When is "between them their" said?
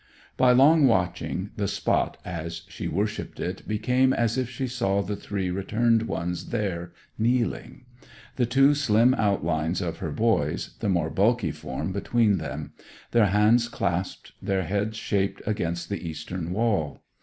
11.91-13.27